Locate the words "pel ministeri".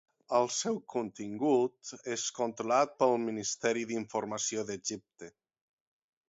3.03-3.85